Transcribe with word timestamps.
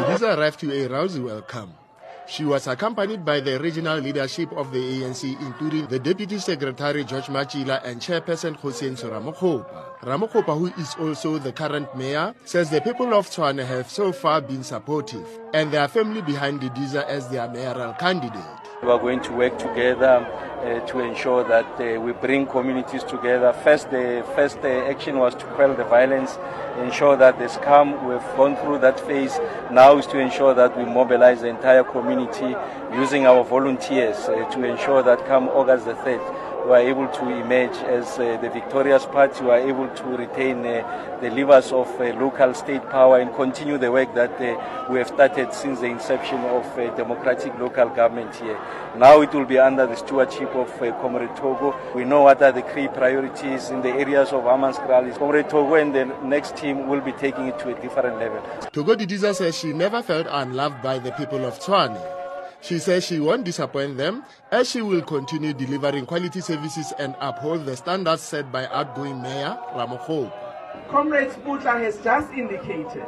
to 0.09 0.23
arrived 0.23 0.61
to 0.61 0.71
a 0.73 0.89
rousy 0.89 1.23
welcome. 1.23 1.82
She 2.27 2.45
was 2.45 2.67
accompanied 2.67 3.25
by 3.25 3.41
the 3.41 3.59
regional 3.59 3.99
leadership 3.99 4.53
of 4.53 4.73
the 4.73 4.79
ANC, 5.03 5.39
including 5.41 5.87
the 5.87 5.99
Deputy 5.99 6.39
Secretary 6.39 7.05
George 7.05 7.27
Machila 7.27 7.85
and 7.85 8.01
Chairperson 8.01 8.57
Kgosientso 8.59 9.11
Ramokgopa. 9.11 10.01
Ramokgopa, 10.01 10.57
who 10.59 10.67
is 10.81 10.95
also 10.99 11.39
the 11.39 11.53
current 11.53 11.95
mayor, 11.97 12.35
says 12.45 12.71
the 12.71 12.81
people 12.81 13.13
of 13.15 13.29
Tshwane 13.29 13.65
have 13.67 13.91
so 13.91 14.13
far 14.13 14.41
been 14.41 14.63
supportive 14.63 15.27
and 15.53 15.73
they 15.73 15.79
are 15.79 15.89
firmly 15.89 16.23
behind 16.23 16.61
Didiza 16.61 17.05
as 17.07 17.29
their 17.29 17.49
mayoral 17.49 17.93
candidate. 17.95 18.62
We 18.83 18.89
are 18.89 18.99
going 18.99 19.21
to 19.23 19.33
work 19.33 19.61
together 19.61 20.27
uh, 20.27 20.81
to 20.89 20.99
ensure 20.99 21.45
that 21.45 21.81
uh, 21.81 22.01
we 22.01 22.11
bring 22.11 22.49
communities 22.49 23.05
together. 23.05 23.53
First, 23.53 23.93
the 23.93 24.27
first 24.35 24.59
uh, 24.65 24.91
action 24.91 25.19
was 25.19 25.37
to 25.37 25.45
quell 25.55 25.73
the 25.73 25.85
violence, 25.85 26.37
ensure 26.81 27.17
that 27.17 27.39
there's 27.39 27.57
calm. 27.59 28.05
We've 28.05 28.19
gone 28.37 28.57
through 28.57 28.79
that 28.81 28.99
phase. 28.99 29.39
Now 29.71 29.99
is 29.99 30.07
to 30.09 30.19
ensure 30.19 30.53
that 30.55 30.77
we 30.77 30.85
mobilize 30.85 31.43
the 31.43 31.47
entire 31.47 31.85
community 31.85 32.57
using 32.93 33.25
our 33.25 33.45
volunteers 33.45 34.19
uh, 34.29 34.51
to 34.51 34.65
ensure 34.65 35.05
that 35.05 35.27
come 35.27 35.49
August 35.51 35.85
the 35.85 35.95
3rd, 35.95 36.52
we 36.67 36.73
are 36.73 36.79
able 36.79 37.09
to 37.09 37.29
emerge 37.29 37.77
as 37.85 38.19
uh, 38.19 38.39
the 38.41 38.49
victorious 38.51 39.05
party. 39.07 39.45
We 39.45 39.51
are 39.51 39.59
able 39.59 39.89
to 39.89 40.05
retain 40.05 40.65
uh, 40.65 41.19
the 41.21 41.31
levers 41.31 41.73
of 41.73 41.89
uh, 42.01 42.05
local 42.21 42.55
state 42.55 42.89
power 42.89 43.19
and 43.19 43.35
continue 43.35 43.79
the 43.79 43.91
work 43.91 44.15
that 44.15 44.41
uh, 44.41 44.87
we 44.91 44.99
have 44.99 45.09
started 45.09 45.53
since 45.53 45.81
the 45.81 45.87
inception 45.87 46.39
of 46.39 46.65
uh, 46.79 46.95
democratic 46.95 47.59
local 47.59 47.89
government 47.89 48.35
here. 48.37 48.59
Now 48.97 49.21
it 49.23 49.33
will 49.33 49.45
be 49.45 49.59
under 49.59 49.87
the 49.87 49.97
stewardship 49.97 50.55
of 50.55 50.71
uh, 50.81 50.93
Comrade 51.01 51.31
Thoko. 51.31 51.75
We 51.95 52.05
know 52.05 52.23
what 52.23 52.41
are 52.43 52.53
the 52.53 52.63
key 52.63 52.89
priorities 52.89 53.71
in 53.71 53.83
the 53.83 53.91
areas 53.91 54.29
of 54.33 54.45
Hammanskraal. 54.45 55.19
Comrade 55.19 55.49
Thoko 55.49 55.81
and 55.81 55.95
the 55.95 56.05
next 56.27 56.57
team 56.57 56.87
will 56.87 57.01
be 57.01 57.13
taking 57.13 57.49
it 57.49 57.59
to 57.61 57.77
a 57.77 57.81
different 57.81 58.19
level. 58.19 58.41
Thoko 58.73 58.95
Didiza 58.95 59.35
says 59.35 59.59
she 59.59 59.73
never 59.73 60.03
felt 60.03 60.27
unloved 60.31 60.81
by 60.83 60.99
the 60.99 61.11
people 61.13 61.45
of 61.45 61.59
Tshwane. 61.59 62.22
She 62.63 62.79
says 62.79 63.05
she 63.05 63.19
won't 63.19 63.43
disappoint 63.45 63.97
them 63.97 64.23
as 64.53 64.71
she 64.71 64.83
will 64.83 65.03
continue 65.03 65.53
delivering 65.53 66.07
quality 66.07 66.41
services 66.41 66.93
and 66.97 67.17
uphold 67.21 67.67
the 67.67 67.77
standards 67.77 68.23
set 68.23 68.53
by 68.53 68.67
outgoing 68.69 69.21
Mayor 69.21 69.59
Ramokgopa. 69.75 70.89
Comrade 70.89 71.31
Sputla 71.31 71.81
has 71.83 71.99
just 71.99 72.31
indicated 72.33 73.05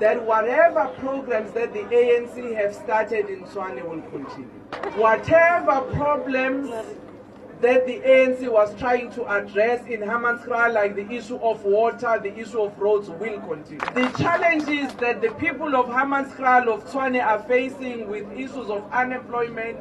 that 0.00 0.22
whatever 0.24 0.86
programs 0.98 1.52
that 1.52 1.72
the 1.72 1.80
ANC 1.80 2.54
have 2.54 2.74
started 2.74 3.30
in 3.30 3.40
Tshwane 3.44 3.82
will 3.88 4.02
continue. 4.10 4.48
Whatever 5.00 5.80
problems 5.94 6.70
that 7.60 7.86
the 7.86 8.00
ANC 8.00 8.50
was 8.50 8.74
trying 8.78 9.12
to 9.12 9.26
address 9.30 9.86
in 9.86 10.00
Hammanskraal, 10.00 10.72
like 10.72 10.96
the 10.96 11.10
issue 11.10 11.36
of 11.36 11.62
water, 11.64 12.18
the 12.22 12.34
issue 12.38 12.60
of 12.60 12.78
roads, 12.78 13.08
will 13.10 13.40
continue. 13.40 13.78
The 13.78 14.10
challenges 14.18 14.94
that 14.94 15.20
the 15.20 15.30
people 15.32 15.76
of 15.76 15.86
Hammanskraal, 15.86 16.68
of 16.68 16.86
Tshwane 16.90 17.22
are 17.22 17.42
facing 17.42 18.08
with 18.08 18.30
issues 18.32 18.70
of 18.70 18.90
unemployment, 18.92 19.78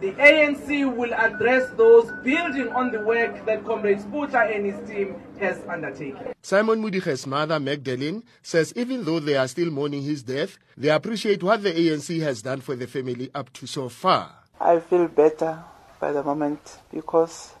the 0.00 0.12
ANC 0.12 0.96
will 0.96 1.12
address 1.12 1.68
those, 1.76 2.10
building 2.24 2.68
on 2.68 2.90
the 2.90 3.00
work 3.00 3.44
that 3.44 3.66
Comrade 3.66 3.98
Sputla 3.98 4.56
and 4.56 4.64
his 4.64 4.88
team 4.88 5.16
has 5.38 5.60
undertaken. 5.68 6.32
Simon 6.40 6.80
Modige's 6.80 7.26
mother, 7.26 7.60
Magdalene, 7.60 8.24
says 8.42 8.72
even 8.76 9.04
though 9.04 9.20
they 9.20 9.36
are 9.36 9.46
still 9.46 9.70
mourning 9.70 10.02
his 10.02 10.22
death, 10.22 10.56
they 10.74 10.88
appreciate 10.88 11.42
what 11.42 11.62
the 11.62 11.70
ANC 11.70 12.18
has 12.22 12.40
done 12.40 12.62
for 12.62 12.74
the 12.76 12.86
family 12.86 13.30
up 13.34 13.52
to 13.52 13.66
so 13.66 13.90
far. 13.90 14.32
I 14.58 14.80
feel 14.80 15.06
better 15.06 15.62
by 16.00 16.12
the 16.12 16.22
moment 16.22 16.78
because 16.92 17.52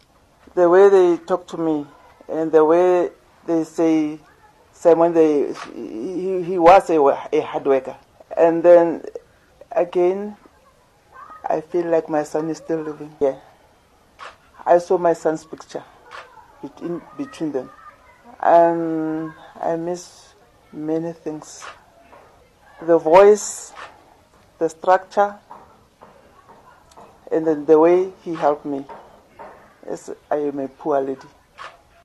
the 0.54 0.68
way 0.68 0.88
they 0.88 1.16
talk 1.18 1.46
to 1.48 1.56
me 1.58 1.86
and 2.28 2.50
the 2.50 2.64
way 2.64 3.10
they 3.46 3.64
say 3.64 4.18
Simon, 4.72 5.12
they, 5.12 5.52
he, 5.74 6.42
he 6.42 6.58
was 6.58 6.88
a, 6.88 6.98
a 7.32 7.40
hard 7.40 7.66
worker. 7.66 7.96
And 8.34 8.62
then 8.62 9.04
again, 9.70 10.36
I 11.46 11.60
feel 11.60 11.86
like 11.86 12.08
my 12.08 12.22
son 12.22 12.48
is 12.48 12.56
still 12.58 12.80
living. 12.80 13.14
Yeah. 13.20 13.36
I 14.64 14.78
saw 14.78 14.96
my 14.96 15.12
son's 15.12 15.44
picture 15.44 15.84
between, 16.62 17.02
between 17.18 17.52
them. 17.52 17.70
And 18.40 19.32
I 19.60 19.76
miss 19.76 20.32
many 20.72 21.12
things. 21.12 21.62
The 22.80 22.96
voice, 22.96 23.74
the 24.58 24.68
structure, 24.68 25.38
and 27.30 27.46
then 27.46 27.64
the 27.66 27.78
way 27.78 28.12
he 28.22 28.34
helped 28.34 28.64
me. 28.64 28.84
I 30.30 30.36
am 30.36 30.58
a 30.58 30.68
poor 30.68 31.00
lady. 31.00 31.26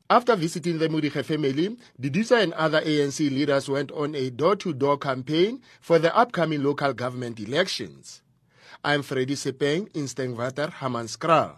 After 0.09 0.35
visiting 0.35 0.77
the 0.77 0.87
Modige 0.87 1.23
family, 1.25 1.77
Didiza 1.99 2.43
and 2.43 2.53
other 2.53 2.81
ANC 2.81 3.19
leaders 3.29 3.67
went 3.67 3.91
on 3.91 4.13
a 4.15 4.29
door-to-door 4.29 4.97
campaign 4.99 5.61
for 5.81 5.97
the 5.99 6.15
upcoming 6.15 6.63
local 6.63 6.93
government 6.93 7.39
elections. 7.39 8.21
I'm 8.83 9.01
Freddy 9.01 9.33
Sepeng 9.35 9.89
in 9.95 10.05
Stinkwater, 10.05 10.71
Hammanskraal. 10.71 11.55